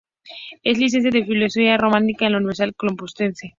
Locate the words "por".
2.25-2.31